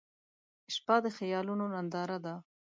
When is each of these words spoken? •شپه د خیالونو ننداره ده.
•شپه 0.73 0.95
د 1.03 1.05
خیالونو 1.17 1.65
ننداره 1.73 2.17
ده. 2.25 2.35